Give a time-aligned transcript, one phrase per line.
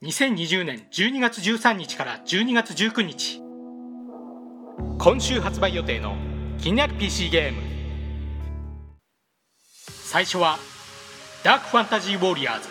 [0.00, 3.42] 2020年12月13日から12月19日。
[4.96, 6.14] 今週発売予定の
[6.56, 7.60] 気になる PC ゲーム。
[9.82, 10.56] 最初は
[11.42, 12.68] ダークファンタジーウォリアーズ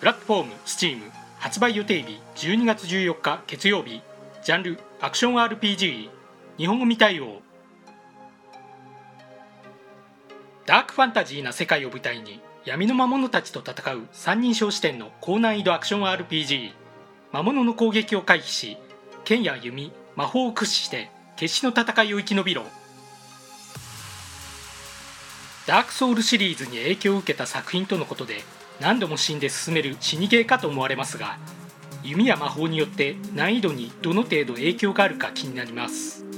[0.00, 1.00] プラットフォーム Steam
[1.38, 4.02] 発売予定日12月14日月曜日
[4.42, 6.10] ジャンルアクション RPG
[6.58, 7.40] 日本語未対応。
[10.66, 16.70] ダークファンタジーな世界を舞台に闇の魔物たちと戦う三人称視点の高難易度アクション RPG
[17.32, 18.78] 魔物の攻撃を回避し
[19.24, 22.62] 剣や弓魔法を駆使して決死の戦いを生き延びろ。
[25.66, 28.42] ダークソウルシリーズに影響を受けた作品とのことで
[28.80, 31.38] 何度も死んで進める死にゲーかと思われますが
[32.02, 36.31] 弓や魔法によって難易度にどの程度影響があるか気になります。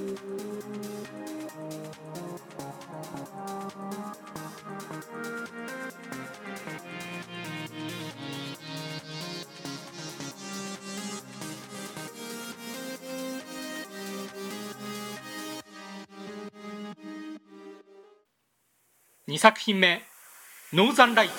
[19.26, 20.02] 2作品目
[20.74, 21.34] 「ノーザンライツ」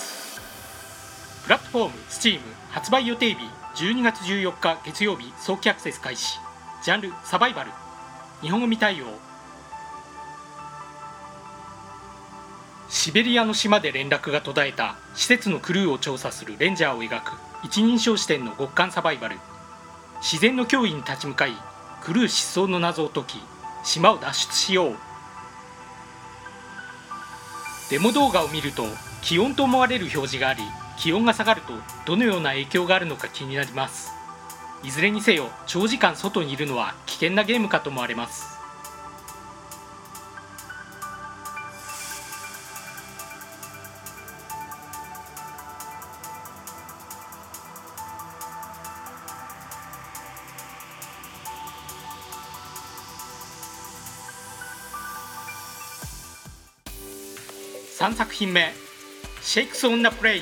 [1.45, 2.39] プラットフォーム STEAM
[2.71, 3.37] 発売予定日
[3.75, 6.39] 12月14日月曜日早期アクセス開始。
[6.81, 7.71] ジャンルサバイバル。
[8.41, 9.05] 日本語未対応。
[12.89, 19.37] シベリアの島で連絡が途絶えた施設のクルーを調査するレンジャーを描く一人称視点の極寒サバイバル。
[20.23, 21.55] 自然の脅威に立ち向かい
[22.01, 23.39] クルー失踪の謎を解き
[23.83, 24.97] 島を脱出しよう。
[27.89, 28.83] デモ動画を見ると
[29.21, 30.63] 気温と思われる表示があり
[30.97, 31.73] 気温が下がると
[32.05, 34.11] どのような影響があるのか気になります。
[34.83, 38.54] いずれにせよ長時間外にいるのは危険なゲームかと思われます。
[57.97, 58.73] 3作品目
[59.41, 60.41] 「シェイクス・オン・ナ・プレイ」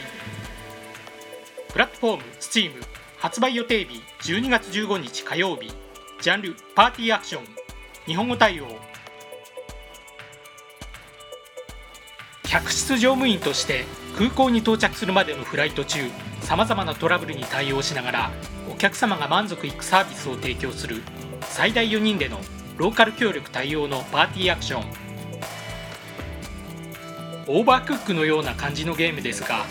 [1.72, 2.84] プラットフォーム STEAM
[3.18, 5.72] 発売予定日12月15日火曜日。
[6.20, 7.44] ジャンルパーティーアクション。
[8.08, 8.66] 日本語対応。
[12.42, 13.86] 客室乗務員として
[14.18, 16.10] 空港に到着するまでのフライト中
[16.42, 18.32] さまざまなトラブルに対応しながら
[18.72, 21.04] お客様が満足いくサービスを提供する
[21.42, 22.40] 最大4人での
[22.78, 25.03] ローカル協力対応のパーティーアクション。
[27.48, 29.66] オーバークックのような感じのゲームですが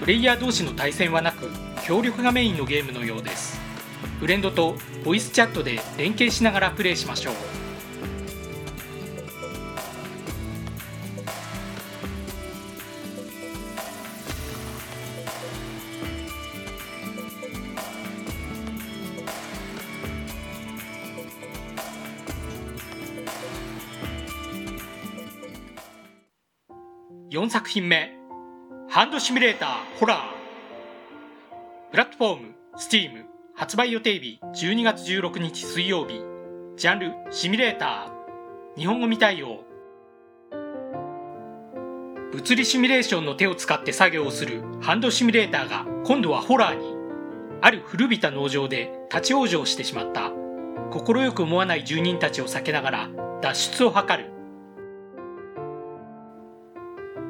[0.00, 1.50] プレイヤー同士の対戦はなく
[1.84, 3.60] 協力がメインのゲームのようです。
[4.20, 7.57] フレンドとボイスチャットで連携しながらプレイしましょう。
[27.38, 28.10] 4作品目。
[28.88, 30.18] ハンドシミュレーターホラー。
[31.92, 36.20] プラットフォーム STEAM 発売予定日12月16日水曜日。
[36.76, 38.80] ジャンルシミュレーター。
[38.80, 39.62] 日本語未対応。
[42.32, 46.92] 物理シミュレーションの手を使って作業をするハンドシミュレーターが今度はホラーに。
[47.60, 50.32] ある古びた農場で立ち往生してしまった。
[50.90, 53.08] 快く思わない住人たちを避けながら
[53.42, 54.37] 脱出を図る。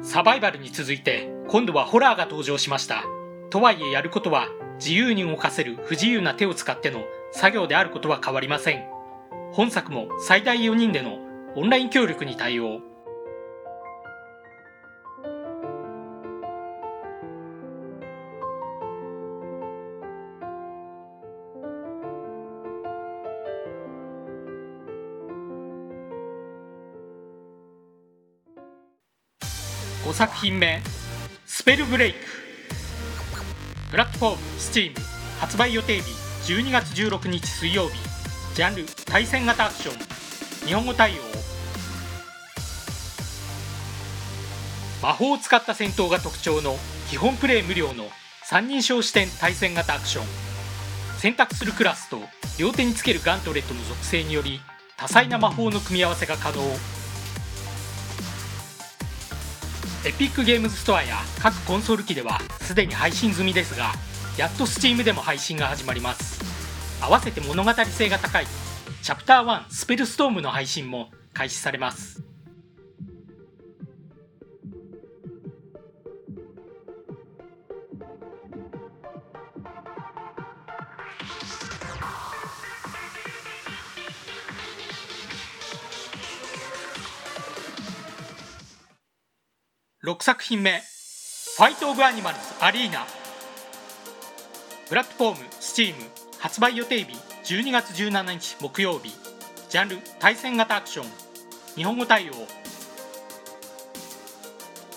[0.01, 3.03] サバイバルに続いて今度はホラーが登場しました。
[3.49, 4.47] とはいえやることは
[4.79, 8.85] 自由に動かせる不自由な手を使っての作業であることは変わりません。
[9.51, 11.19] 本作も最大4人での
[11.55, 12.79] オンライン協力に対応。
[30.09, 30.81] 5作品目
[31.45, 32.19] 「スペルブレイク」
[33.91, 34.99] プラットフォーム STEAM
[35.39, 36.03] 発売予定日
[36.51, 37.99] 12月16日水曜日。
[38.55, 40.67] ジャンル対戦型アクション。
[40.67, 41.21] 日本語対応。
[45.03, 46.79] 魔法を使った戦闘が特徴の
[47.11, 48.09] 基本プレイ無料の
[48.43, 50.25] 三人称視点対戦型アクション。
[51.19, 52.19] 選択するクラスと
[52.57, 54.59] 両手につけるガントレットの属性により
[54.97, 56.98] 多彩な魔法の組み合わせが可能。
[60.05, 63.91] エピックゲームズストアや各コンソール機ではすでに配信済みですが
[64.37, 66.39] やっと Steam でも配信が始まります。
[67.01, 68.45] 合わせて物語性が高い
[69.03, 72.28] チャプター1スペルストームの配信も開始されます。
[90.09, 90.71] 6作品目
[91.55, 93.05] 「ファイト・オブ・アニマルズ・アリーナ」
[94.89, 95.93] プラットフォーム STEAM
[96.39, 99.13] 発売予定日12月17日木曜日。
[99.69, 101.11] ジャンル対戦型アクション。
[101.75, 102.33] 日本語対応。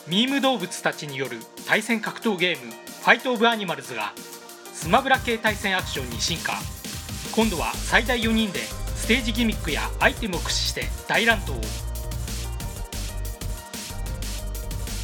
[0.06, 4.14] ミーム動物たちによる対戦格闘ゲームファイト・オブ・アニマルズが
[4.72, 6.54] スマブラ系対戦アクションに進化。
[7.36, 8.60] 今度は最大4人で
[8.96, 11.91] ステージギミックやアイテムを駆使して大乱闘。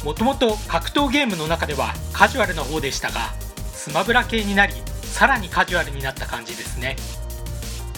[0.03, 3.33] もともと格闘ゲームの中ではカジュアルな方でしたが
[3.73, 6.95] スマブラ系になりさらにカジュアルになった感じですね。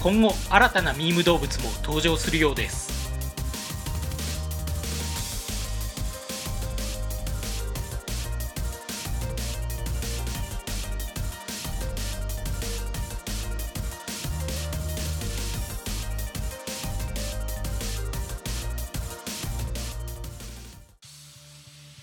[0.02, 3.01] 今後新たなミーム動物も登場するようです。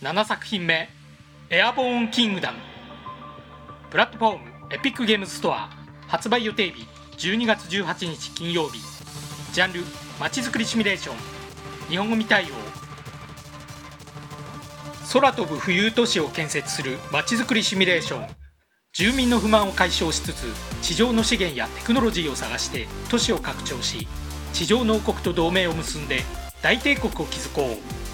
[0.00, 0.88] 7作品目
[1.50, 2.58] 「エアボーン・キングダム」
[3.90, 5.70] プラットフォームエピックゲームズストア
[6.06, 6.86] 発売予定日
[7.16, 8.80] 12月18日金曜日。
[9.52, 9.82] ジャンル
[10.20, 11.16] まちづくりシミュレーション。
[11.88, 12.46] 日本語未対応。
[15.12, 18.28] 空飛ぶ浮遊都市を建設するまちづくりシミュレーション。
[18.92, 20.44] 住民の不満を解消しつつ
[20.80, 24.08] 地上の資源やテクノロジーを探して都市を拡張し
[24.52, 26.22] 地上の王国と同盟を結んで
[26.62, 28.07] 大帝国を築こう。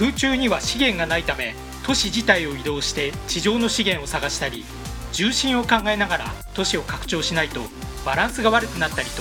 [0.00, 1.54] 空中には資源がないため
[1.84, 4.64] 都市自体を移動して地上の資源を探したり
[5.12, 6.24] 重心を考えながら
[6.54, 7.60] 都市を拡張しないと
[8.06, 9.20] バランスが悪くなったりと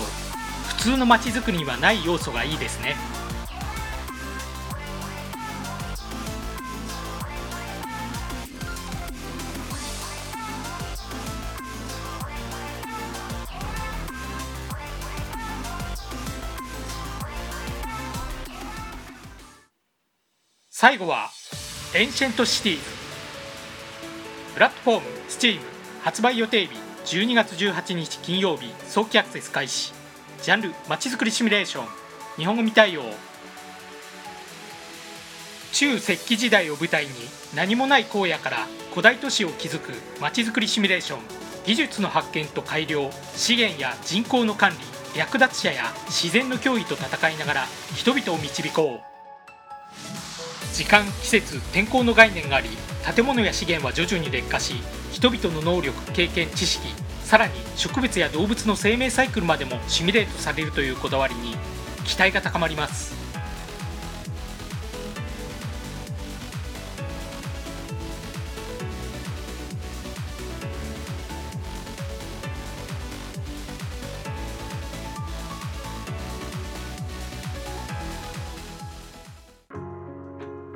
[0.77, 2.95] 普通の街づくりにはない要素がいいですね。
[20.81, 21.29] 最後は
[21.93, 22.77] エンシェントシティ
[24.53, 25.59] プラットフォーム STEAM
[26.03, 26.71] 発売予定日
[27.17, 29.91] 12月18日金曜日早期アクセス開始。
[30.41, 31.85] ジャンルまちづくりシミュレーション。
[32.37, 33.01] 日本語未対応
[35.73, 37.11] 中石器時代を舞台に
[37.53, 39.91] 何もない荒野から古代都市を築く
[40.21, 41.19] まちづくりシミュレーション。
[41.65, 44.71] 技術の発見と改良資源や人口の管
[45.13, 47.65] 理略奪者や自然の脅威と戦いながら
[47.97, 49.08] 人々を導こう。
[50.79, 52.69] 時間季節天候の概念があり
[53.13, 54.75] 建物や資源は徐々に劣化し
[55.11, 56.87] 人々の能力経験知識
[57.21, 61.57] さらに植物や動物の生命サイクルまでもシミュレートされるというこだわりに
[62.05, 63.18] 期待が高まります。